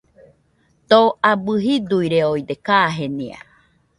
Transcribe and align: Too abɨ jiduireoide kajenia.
Too 0.89 1.07
abɨ 1.31 1.51
jiduireoide 1.63 2.55
kajenia. 2.65 3.37